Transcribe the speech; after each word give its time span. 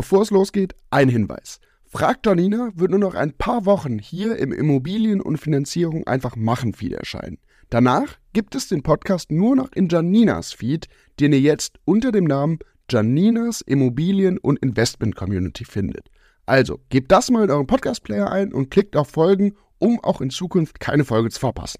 Bevor 0.00 0.22
es 0.22 0.30
losgeht, 0.30 0.74
ein 0.88 1.10
Hinweis. 1.10 1.60
Fragt 1.84 2.24
Janina 2.24 2.70
wird 2.74 2.90
nur 2.90 2.98
noch 2.98 3.14
ein 3.14 3.34
paar 3.34 3.66
Wochen 3.66 3.98
hier 3.98 4.38
im 4.38 4.50
Immobilien- 4.50 5.20
und 5.20 5.36
Finanzierung 5.36 6.06
einfach 6.06 6.36
machen 6.36 6.72
Feed 6.72 6.94
erscheinen. 6.94 7.36
Danach 7.68 8.16
gibt 8.32 8.54
es 8.54 8.66
den 8.66 8.82
Podcast 8.82 9.30
nur 9.30 9.56
noch 9.56 9.70
in 9.72 9.90
Janinas 9.90 10.54
Feed, 10.54 10.88
den 11.20 11.34
ihr 11.34 11.40
jetzt 11.40 11.80
unter 11.84 12.12
dem 12.12 12.24
Namen 12.24 12.60
Janinas 12.88 13.60
Immobilien- 13.60 14.38
und 14.38 14.58
Investment 14.60 15.16
Community 15.16 15.66
findet. 15.66 16.08
Also 16.46 16.80
gebt 16.88 17.12
das 17.12 17.30
mal 17.30 17.44
in 17.44 17.50
euren 17.50 17.66
Podcast-Player 17.66 18.32
ein 18.32 18.54
und 18.54 18.70
klickt 18.70 18.96
auf 18.96 19.08
Folgen, 19.08 19.52
um 19.78 20.02
auch 20.02 20.22
in 20.22 20.30
Zukunft 20.30 20.80
keine 20.80 21.04
Folge 21.04 21.28
zu 21.28 21.40
verpassen. 21.40 21.78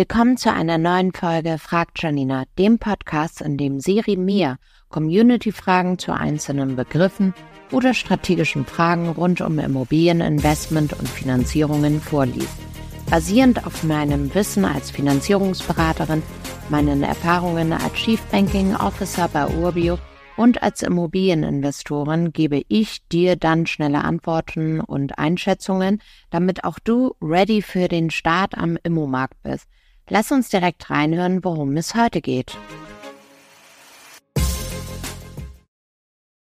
Willkommen 0.00 0.38
zu 0.38 0.50
einer 0.50 0.78
neuen 0.78 1.12
Folge 1.12 1.58
Fragt 1.58 2.02
Janina, 2.02 2.44
dem 2.58 2.78
Podcast, 2.78 3.42
in 3.42 3.58
dem 3.58 3.80
Siri 3.80 4.16
mir 4.16 4.56
Community-Fragen 4.88 5.98
zu 5.98 6.14
einzelnen 6.14 6.74
Begriffen 6.74 7.34
oder 7.70 7.92
strategischen 7.92 8.64
Fragen 8.64 9.10
rund 9.10 9.42
um 9.42 9.58
Immobilieninvestment 9.58 10.94
und 10.94 11.06
Finanzierungen 11.06 12.00
vorliest. 12.00 12.58
Basierend 13.10 13.66
auf 13.66 13.84
meinem 13.84 14.34
Wissen 14.34 14.64
als 14.64 14.90
Finanzierungsberaterin, 14.90 16.22
meinen 16.70 17.02
Erfahrungen 17.02 17.74
als 17.74 17.92
Chief 17.92 18.22
Banking 18.32 18.74
Officer 18.76 19.28
bei 19.28 19.48
Urbio 19.48 19.98
und 20.38 20.62
als 20.62 20.80
Immobilieninvestorin 20.80 22.32
gebe 22.32 22.62
ich 22.68 23.06
dir 23.08 23.36
dann 23.36 23.66
schnelle 23.66 24.02
Antworten 24.02 24.80
und 24.80 25.18
Einschätzungen, 25.18 26.00
damit 26.30 26.64
auch 26.64 26.78
du 26.78 27.16
ready 27.20 27.60
für 27.60 27.88
den 27.88 28.08
Start 28.08 28.56
am 28.56 28.78
Immomarkt 28.82 29.42
bist. 29.42 29.66
Lass 30.12 30.32
uns 30.32 30.48
direkt 30.48 30.90
reinhören, 30.90 31.44
worum 31.44 31.76
es 31.76 31.94
heute 31.94 32.20
geht. 32.20 32.58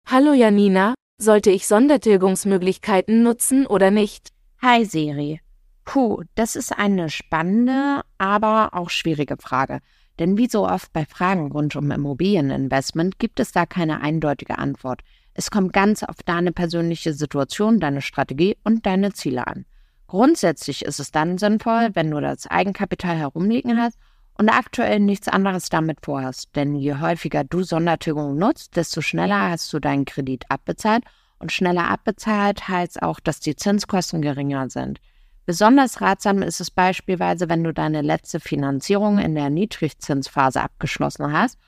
Hallo 0.07 0.35
Janina, 0.35 0.93
sollte 1.17 1.51
ich 1.51 1.67
Sondertilgungsmöglichkeiten 1.67 3.23
nutzen 3.23 3.67
oder 3.67 3.91
nicht? 3.91 4.29
Hi 4.61 4.85
Siri. 4.85 5.41
Puh, 5.87 6.25
das 6.35 6.57
ist 6.57 6.77
eine 6.77 7.09
spannende, 7.09 8.03
aber 8.19 8.75
auch 8.75 8.91
schwierige 8.91 9.39
Frage. 9.39 9.81
Denn 10.19 10.37
wie 10.37 10.49
so 10.49 10.69
oft 10.69 10.93
bei 10.93 11.07
Fragen 11.07 11.51
rund 11.51 11.75
um 11.75 11.91
Immobilieninvestment 11.91 13.19
gibt 13.19 13.41
es 13.41 13.53
da 13.53 13.65
keine 13.65 14.03
eindeutige 14.03 14.59
Antwort. 14.59 15.01
Es 15.33 15.51
kommt 15.51 15.73
ganz 15.73 16.03
auf 16.03 16.17
deine 16.23 16.53
persönliche 16.53 17.15
Situation, 17.15 17.81
deine 17.81 18.03
Strategie 18.03 18.59
und 18.63 18.85
deine 18.85 19.15
Ziele 19.15 19.47
an. 19.47 19.65
Grundsätzlich 20.07 20.85
ist 20.85 21.01
es 21.01 21.11
dann 21.11 21.39
sinnvoll, 21.39 21.91
wenn 21.95 22.11
du 22.11 22.21
das 22.21 22.47
Eigenkapital 22.47 23.17
herumliegen 23.17 23.81
hast 23.81 23.99
und 24.37 24.49
aktuell 24.49 25.01
nichts 25.01 25.29
anderes 25.29 25.69
damit 25.69 25.99
vorhast. 26.03 26.55
Denn 26.55 26.75
je 26.75 26.97
häufiger 27.01 27.45
du 27.45 27.63
Sondertilgung 27.63 28.37
nutzt, 28.37 28.77
desto 28.77 29.01
schneller 29.01 29.51
hast 29.51 29.73
du 29.73 29.79
deinen 29.79 30.05
Kredit 30.05 30.45
abbezahlt 30.49 31.05
und 31.39 31.53
schneller 31.53 31.91
abbezahlt 31.91 32.69
heißt 32.69 33.03
auch, 33.03 33.21
dass 33.21 33.41
die 33.41 33.57
Zinskosten 33.57 34.23
geringer 34.23 34.71
sind. 34.71 35.01
Besonders 35.47 36.01
ratsam 36.01 36.41
ist 36.41 36.61
es 36.61 36.71
beispielsweise, 36.71 37.51
wenn 37.51 37.65
du 37.65 37.73
deine 37.73 38.01
letzte 38.01 38.41
Finanzierung 38.41 39.19
in 39.19 39.35
der 39.35 39.51
Niedrigzinsphase 39.51 40.63
abgeschlossen 40.63 41.33
hast 41.33 41.59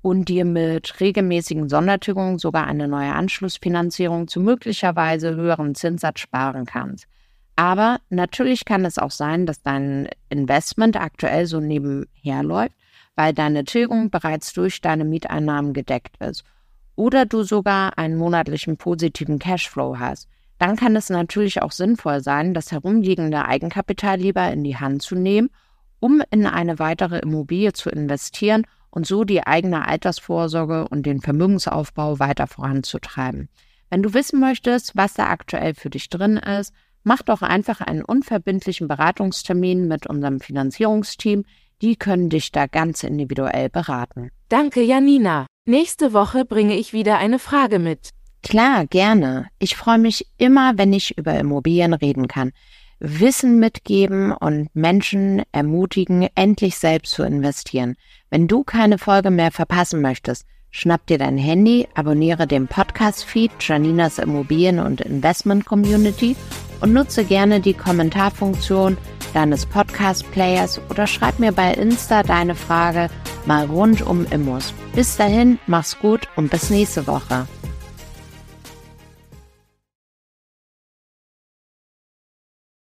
und 0.00 0.28
dir 0.30 0.46
mit 0.46 1.00
regelmäßigen 1.00 1.68
Sondertilgungen 1.68 2.38
sogar 2.38 2.66
eine 2.66 2.88
neue 2.88 3.12
Anschlussfinanzierung 3.12 4.26
zu 4.26 4.40
möglicherweise 4.40 5.34
höheren 5.34 5.74
Zinssatz 5.74 6.20
sparen 6.20 6.64
kannst. 6.64 7.06
Aber 7.56 8.00
natürlich 8.10 8.64
kann 8.64 8.84
es 8.84 8.98
auch 8.98 9.10
sein, 9.10 9.46
dass 9.46 9.62
dein 9.62 10.08
Investment 10.28 10.96
aktuell 10.96 11.46
so 11.46 11.58
nebenher 11.58 12.42
läuft, 12.42 12.74
weil 13.14 13.32
deine 13.32 13.64
Tilgung 13.64 14.10
bereits 14.10 14.52
durch 14.52 14.80
deine 14.80 15.04
Mieteinnahmen 15.04 15.72
gedeckt 15.72 16.16
ist 16.22 16.44
oder 16.94 17.26
du 17.26 17.42
sogar 17.42 17.98
einen 17.98 18.16
monatlichen 18.16 18.76
positiven 18.76 19.38
Cashflow 19.38 19.98
hast 19.98 20.28
dann 20.58 20.76
kann 20.76 20.96
es 20.96 21.10
natürlich 21.10 21.62
auch 21.62 21.72
sinnvoll 21.72 22.20
sein, 22.22 22.54
das 22.54 22.72
herumliegende 22.72 23.44
Eigenkapital 23.44 24.18
lieber 24.18 24.50
in 24.50 24.64
die 24.64 24.76
Hand 24.76 25.02
zu 25.02 25.14
nehmen, 25.14 25.50
um 26.00 26.22
in 26.30 26.46
eine 26.46 26.78
weitere 26.78 27.18
Immobilie 27.18 27.72
zu 27.72 27.90
investieren 27.90 28.66
und 28.90 29.06
so 29.06 29.24
die 29.24 29.46
eigene 29.46 29.86
Altersvorsorge 29.86 30.88
und 30.88 31.04
den 31.04 31.20
Vermögensaufbau 31.20 32.18
weiter 32.18 32.46
voranzutreiben. 32.46 33.48
Wenn 33.90 34.02
du 34.02 34.14
wissen 34.14 34.40
möchtest, 34.40 34.96
was 34.96 35.14
da 35.14 35.28
aktuell 35.28 35.74
für 35.74 35.90
dich 35.90 36.08
drin 36.08 36.38
ist, 36.38 36.72
mach 37.06 37.22
doch 37.22 37.40
einfach 37.40 37.80
einen 37.80 38.04
unverbindlichen 38.04 38.88
Beratungstermin 38.88 39.86
mit 39.86 40.06
unserem 40.08 40.40
Finanzierungsteam. 40.40 41.44
Die 41.80 41.94
können 41.94 42.30
dich 42.30 42.50
da 42.50 42.66
ganz 42.66 43.04
individuell 43.04 43.70
beraten. 43.70 44.30
Danke, 44.48 44.82
Janina. 44.82 45.46
Nächste 45.66 46.12
Woche 46.12 46.44
bringe 46.44 46.76
ich 46.76 46.92
wieder 46.92 47.18
eine 47.18 47.38
Frage 47.38 47.78
mit. 47.78 48.10
Klar, 48.42 48.86
gerne. 48.86 49.46
Ich 49.60 49.76
freue 49.76 49.98
mich 49.98 50.26
immer, 50.36 50.78
wenn 50.78 50.92
ich 50.92 51.16
über 51.16 51.38
Immobilien 51.38 51.94
reden 51.94 52.26
kann. 52.26 52.52
Wissen 52.98 53.60
mitgeben 53.60 54.32
und 54.32 54.74
Menschen 54.74 55.42
ermutigen, 55.52 56.28
endlich 56.34 56.76
selbst 56.76 57.12
zu 57.12 57.22
investieren. 57.22 57.94
Wenn 58.30 58.48
du 58.48 58.64
keine 58.64 58.98
Folge 58.98 59.30
mehr 59.30 59.52
verpassen 59.52 60.00
möchtest, 60.00 60.44
schnapp 60.70 61.06
dir 61.06 61.18
dein 61.18 61.38
Handy, 61.38 61.86
abonniere 61.94 62.46
den 62.46 62.66
Podcast-Feed 62.66 63.52
Janinas 63.60 64.18
Immobilien- 64.18 64.80
und 64.80 65.02
Investment 65.02 65.66
Community 65.66 66.34
und 66.80 66.92
nutze 66.92 67.24
gerne 67.24 67.60
die 67.60 67.74
Kommentarfunktion 67.74 68.96
deines 69.34 69.66
Podcast-Players 69.66 70.80
oder 70.90 71.06
schreib 71.06 71.38
mir 71.38 71.52
bei 71.52 71.74
Insta 71.74 72.22
deine 72.22 72.54
Frage 72.54 73.08
mal 73.44 73.66
rund 73.66 74.02
um 74.02 74.26
Immos. 74.30 74.72
Bis 74.94 75.16
dahin, 75.16 75.58
mach's 75.66 75.98
gut 75.98 76.28
und 76.36 76.50
bis 76.50 76.70
nächste 76.70 77.06
Woche. 77.06 77.46